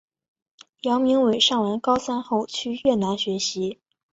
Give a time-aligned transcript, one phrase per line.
[0.81, 3.79] 姚明伟上完高三后去越南学习。